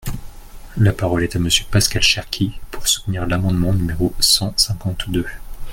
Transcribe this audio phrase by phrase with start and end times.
[0.77, 5.27] La parole est à Monsieur Pascal Cherki, pour soutenir l’amendement numéro cent cinquante-deux.